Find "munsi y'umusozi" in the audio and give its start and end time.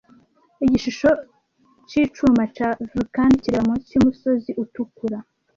3.67-4.51